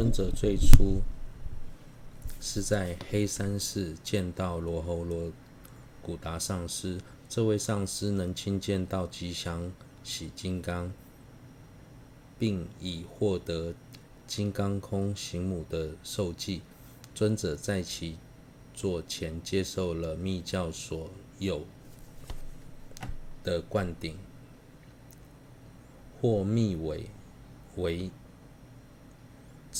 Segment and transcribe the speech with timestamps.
[0.00, 1.02] 尊者最初
[2.40, 5.30] 是在黑山寺见到罗侯罗
[6.00, 6.98] 古达上师，
[7.28, 9.70] 这位上师能亲见到吉祥
[10.02, 10.90] 喜金刚，
[12.38, 13.74] 并已获得
[14.26, 16.62] 金刚空行母的授记。
[17.14, 18.16] 尊者在其
[18.72, 21.66] 座前接受了密教所有
[23.44, 24.16] 的灌顶，
[26.22, 27.10] 或密为
[27.76, 28.10] 为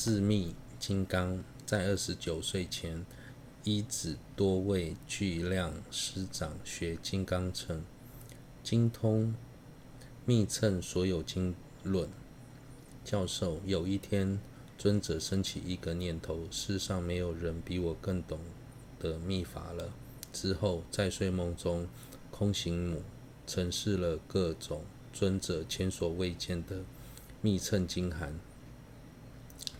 [0.03, 1.45] 智密金刚。
[1.67, 3.05] 在二十九岁前，
[3.65, 7.85] 依止多位巨量师长学金刚乘，
[8.63, 9.35] 精通
[10.25, 12.09] 密乘所有经论。
[13.05, 14.41] 教授有一天，
[14.79, 18.41] 尊者升起一个念头：世上没有人比我更懂
[18.99, 19.93] 得密法了。
[20.33, 21.87] 之后，在睡梦中，
[22.31, 23.03] 空行母
[23.47, 24.83] 呈示了各种
[25.13, 26.85] 尊者前所未见的
[27.43, 28.41] 密乘经函，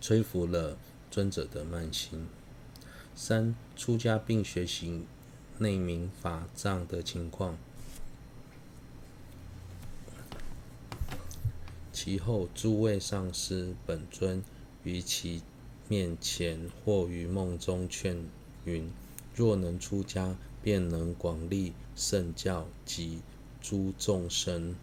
[0.01, 0.77] 摧伏了。
[1.11, 2.29] 尊者的慢心。
[3.17, 5.07] 三、出家并学习
[5.59, 7.59] 内明法藏的情况。
[11.93, 14.45] 其后，诸位上师本尊
[14.85, 15.43] 于其
[15.89, 18.25] 面前或于梦中劝
[18.65, 18.89] 云：
[19.35, 23.19] 若能出家，便能广利圣教及
[23.61, 24.77] 诸众生。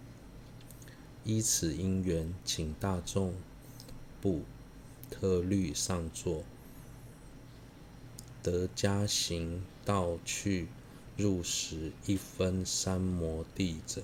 [1.23, 3.33] 依此因缘，请大众
[4.19, 4.41] 不。
[5.09, 6.43] 特律上座，
[8.43, 10.67] 得加行道去
[11.15, 14.03] 入时一分三摩地者，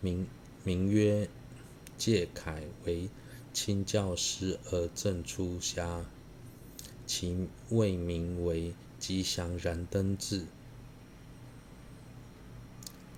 [0.00, 0.26] 名
[0.62, 1.28] 名曰
[1.98, 3.08] 戒凯，为
[3.52, 6.04] 亲教师而正出家，
[7.06, 10.46] 其位名为吉祥燃灯智。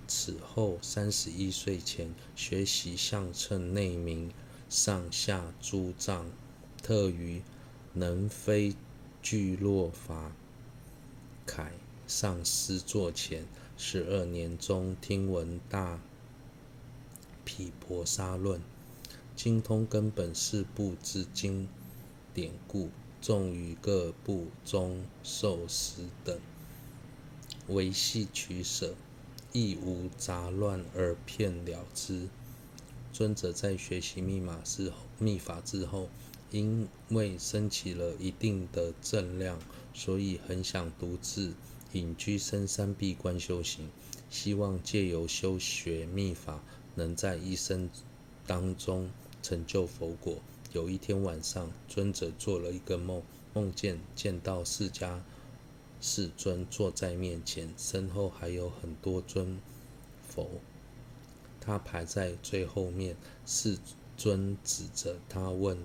[0.08, 4.30] 此后三十一岁前，学习相称内明。
[4.68, 6.26] 上下诸藏，
[6.82, 7.42] 特于
[7.92, 8.74] 能非
[9.22, 10.32] 聚落法
[11.46, 11.72] 凯
[12.06, 13.46] 上师座前
[13.76, 16.00] 十二年中，听闻大
[17.44, 18.60] 毗婆沙论，
[19.36, 21.68] 精通根本四部之经
[22.34, 22.90] 典故，
[23.20, 26.38] 纵于各部中受持等，
[27.68, 28.94] 唯系取舍，
[29.52, 32.28] 亦无杂乱而片了之。
[33.16, 36.10] 尊者在学习密码之后，密法之后，
[36.50, 39.58] 因为升起了一定的正量，
[39.94, 41.54] 所以很想独自
[41.94, 43.88] 隐居深山闭关修行，
[44.28, 46.62] 希望借由修学密法，
[46.94, 47.88] 能在一生
[48.46, 49.08] 当中
[49.42, 50.36] 成就佛果。
[50.74, 53.22] 有一天晚上，尊者做了一个梦，
[53.54, 55.20] 梦见见到释迦
[56.02, 59.58] 世尊坐在面前，身后还有很多尊
[60.28, 60.50] 佛。
[61.66, 63.76] 他排在最后面，世
[64.16, 65.76] 尊指着他问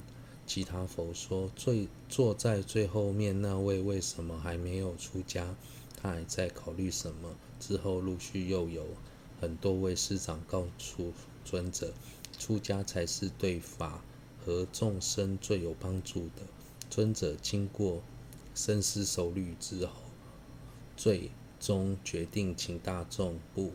[0.45, 5.55] 其他佛说：“最坐在最后面那位为什么还没有出家？
[5.99, 8.85] 他还在考虑什么？”之后陆续又有
[9.39, 11.11] 很多位师长告诉
[11.43, 11.91] 尊者
[12.37, 14.03] ：“出家才是对法
[14.45, 16.43] 和众生最有帮助的。”
[16.91, 18.03] 尊者经过
[18.53, 19.93] 深思熟虑之后，
[20.95, 23.71] 最终决定请大众不。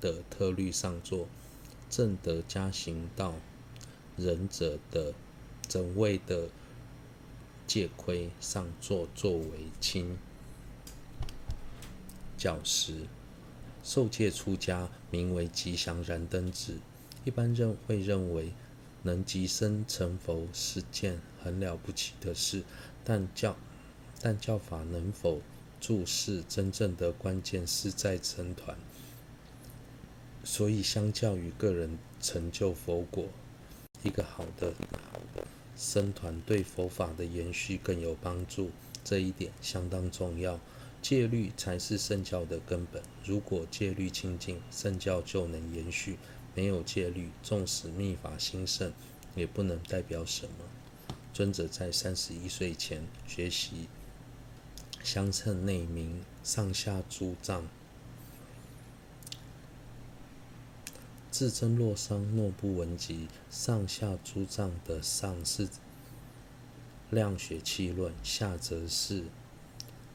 [0.00, 1.26] 的特律上座，
[1.88, 3.34] 正德加行道
[4.16, 5.14] 忍者的
[5.68, 6.48] 整位的
[7.66, 10.16] 戒亏上座，作为亲
[12.36, 13.06] 教师，
[13.82, 16.78] 受戒出家，名为吉祥燃灯子。
[17.24, 18.52] 一般人会认为
[19.02, 22.62] 能即生成佛是件很了不起的事，
[23.04, 23.56] 但教
[24.20, 25.40] 但教法能否
[25.80, 28.76] 注释，真正的关键是在成团。
[30.48, 33.26] 所以，相较于个人成就佛果，
[34.04, 34.72] 一个好的
[35.74, 38.70] 僧团对佛法的延续更有帮助。
[39.02, 40.60] 这一点相当重要。
[41.02, 43.02] 戒律才是圣教的根本。
[43.24, 46.14] 如果戒律清净，圣教就能延续；
[46.54, 48.92] 没有戒律，纵使密法兴盛，
[49.34, 51.16] 也不能代表什么。
[51.34, 53.88] 尊者在三十一岁前学习
[55.02, 57.66] 相称内明上下诸藏。
[61.38, 65.68] 自真洛桑若不闻及上下诸藏的上是
[67.10, 69.24] 量学气论，下则是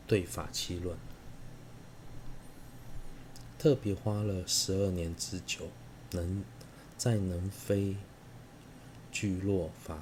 [0.07, 0.97] 对法气论，
[3.59, 5.67] 特别花了十二年之久，
[6.09, 6.43] 能
[6.97, 7.97] 在能非
[9.11, 10.01] 聚落法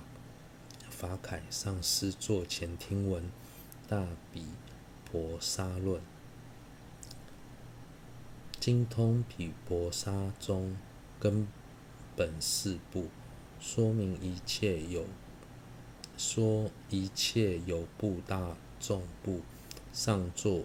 [0.90, 3.30] 法凯上师座前听闻
[3.90, 4.46] 大比
[5.04, 6.02] 婆沙论，
[8.58, 10.78] 精通比婆沙中。
[11.20, 11.48] 根
[12.16, 13.08] 本四部
[13.60, 15.06] 说明一切有
[16.18, 19.42] 说一切有部、大众部、
[19.94, 20.64] 上座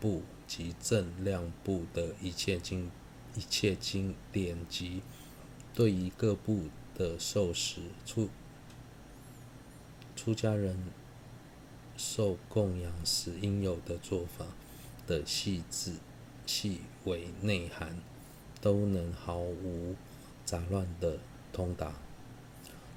[0.00, 2.90] 部及正量部的一切经、
[3.36, 5.02] 一切经典及，
[5.74, 6.64] 对于各部
[6.96, 8.28] 的受持，出
[10.14, 10.76] 出家人
[11.96, 14.46] 受供养时应有的做法
[15.06, 15.94] 的细致、
[16.46, 17.98] 细微内涵，
[18.62, 19.94] 都能毫无
[20.46, 21.18] 杂乱的
[21.52, 21.92] 通达。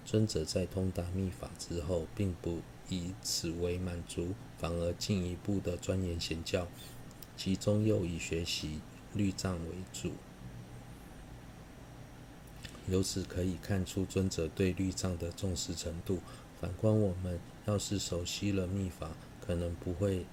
[0.06, 6.68] 尊者在通达密法之后，并不以此为满足，反而进一步的钻研显教，
[7.36, 8.80] 其中又以学习
[9.14, 10.12] 律藏为主。
[12.88, 16.20] 由此可以看出尊者对律藏的重视程度。
[16.62, 19.12] 反观我们，要是熟悉了密法，
[19.42, 20.26] 可能不会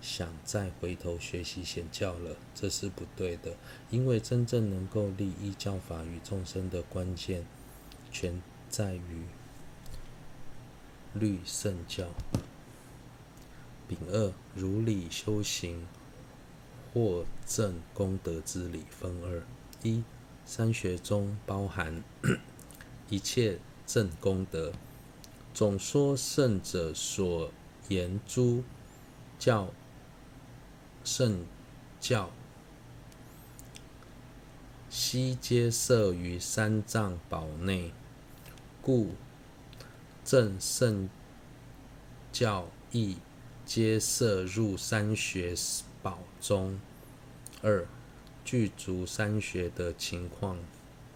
[0.00, 3.56] 想再回头学习显教了，这是不对的。
[3.90, 7.44] 因为真正能够利益教法与众生的关键，
[8.10, 9.24] 全在于
[11.12, 12.08] 律圣教。
[13.88, 15.86] 丙二如理修行
[16.92, 19.42] 获正功德之理分二：
[19.82, 20.04] 一、
[20.44, 22.02] 三学中包含
[23.10, 24.72] 一切正功德。
[25.52, 27.50] 总说圣者所
[27.88, 28.62] 言诸
[29.36, 29.68] 教
[31.02, 31.46] 圣
[31.98, 32.30] 教，
[34.90, 37.92] 悉皆摄于三藏宝内。
[38.82, 39.14] 故
[40.24, 41.08] 正圣
[42.30, 43.16] 教义
[43.64, 45.54] 皆摄入三学
[46.02, 46.78] 宝中。
[47.62, 47.86] 二、
[48.44, 50.58] 具足三学的情况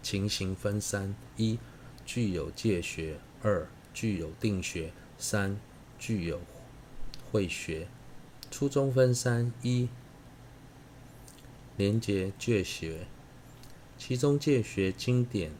[0.02, 1.58] 情形分三：一、
[2.06, 5.58] 具有戒学；二、具有定学；三、
[5.98, 6.40] 具有
[7.30, 7.86] 慧学。
[8.56, 9.88] 初中分三：一、
[11.76, 13.08] 连结戒学，
[13.98, 15.50] 其中戒学经典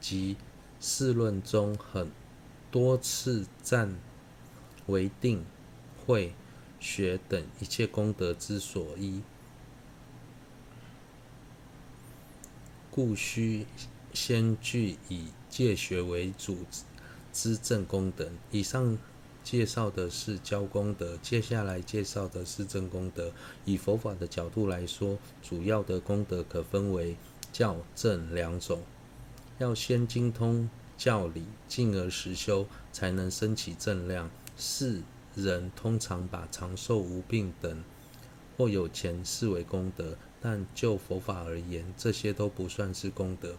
[0.00, 0.36] 及
[0.80, 2.10] 释论中很
[2.68, 3.94] 多次赞
[4.88, 5.44] 为定、
[6.04, 6.34] 会、
[6.80, 9.22] 学等一切功德之所依，
[12.90, 13.68] 故须
[14.12, 16.66] 先具以戒学为主
[17.32, 18.32] 之证功德。
[18.50, 18.98] 以上
[19.42, 23.32] 介绍的是教功德，接下来介绍的是正功德。
[23.64, 27.16] 以佛法的角度来说，主要的功德可分为
[27.52, 28.82] 教、正两种。
[29.58, 34.30] 要先精通教理，进而实修，才能升起正量。
[34.56, 35.02] 世
[35.34, 37.82] 人通常把长寿无病等
[38.56, 43.56] 或有钱视为功德，但就佛法而言，这些都不算是功德。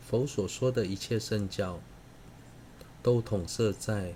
[0.00, 1.80] 佛所说的一切圣教，
[3.02, 4.14] 都统摄在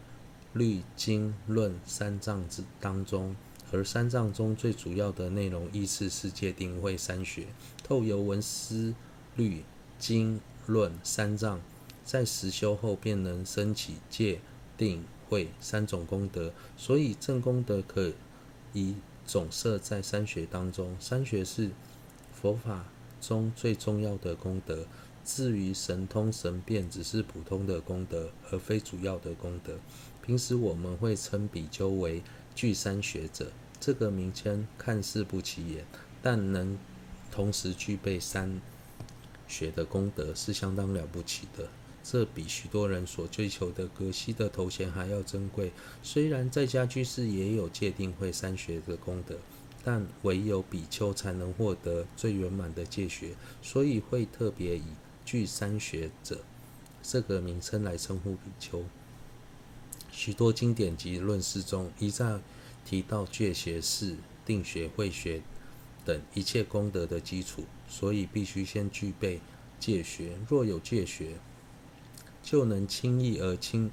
[0.57, 3.37] 律经论三藏之当中，
[3.73, 7.47] 而三藏中最主要的内容，依次是戒定慧三学，
[7.83, 8.95] 透由闻思
[9.37, 9.63] 律
[9.99, 10.41] 经。
[10.69, 11.61] 论三藏，
[12.05, 14.41] 在实修后便能升起戒、
[14.77, 18.13] 定、慧三种功德，所以正功德可
[18.73, 20.97] 以总摄在三学当中。
[20.99, 21.71] 三学是
[22.33, 22.87] 佛法
[23.21, 24.89] 中最重要的功德，
[25.25, 29.79] 至于神通神变，只是普通的功德，而非主要的功德。
[30.27, 32.21] 平时我们会称比丘为
[32.53, 35.85] 具三学者，这个名称看似不起眼，
[36.21, 36.77] 但能
[37.31, 38.61] 同时具备三。
[39.47, 41.69] 学的功德是相当了不起的，
[42.03, 45.71] 这比许多人所追求的格西的头衔还要珍贵。
[46.03, 49.37] 虽然在家居士也有界定会三学的功德，
[49.85, 54.83] 但唯有比丘才能获得最圆满的戒学，所以会特别以
[55.25, 56.41] 具三学者
[57.01, 58.83] 这个名称来称呼比丘。
[60.17, 62.41] 许多经典及论释中一再
[62.87, 65.43] 提到戒学是定学、慧学
[66.07, 67.65] 等一切功德的基础。
[67.87, 69.41] 所以必须先具备
[69.79, 71.37] 戒学，若有戒学，
[72.43, 73.91] 就能轻易而轻，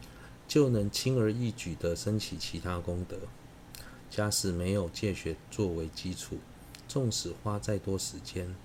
[0.47, 3.19] 就能轻而易举地升起其他功德。
[4.09, 6.39] 假使没有戒学作为基础，
[6.87, 8.55] 纵使花再多时间，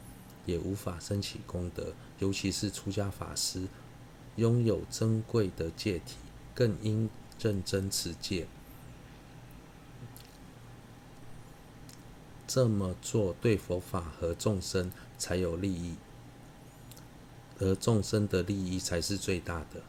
[0.46, 1.92] 也无法升起功德。
[2.20, 3.66] 尤其是出家法师，
[4.36, 6.14] 拥有珍贵的戒体，
[6.54, 8.46] 更应认真持戒。
[12.46, 15.96] 这么做对佛法和众生才有利益，
[17.58, 19.82] 而众生的利益才是最大的。